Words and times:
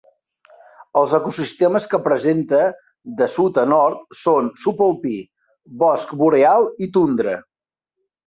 Els 1.01 1.11
ecosistemes 1.17 1.83
que 1.91 1.99
presenta, 2.05 2.61
de 3.19 3.27
sud 3.35 3.59
a 3.63 3.67
nord, 3.75 4.09
són 4.23 4.49
subalpí, 4.63 5.19
bosc 5.83 6.15
boreal 6.23 6.69
i 6.87 6.89
tundra. 6.97 7.37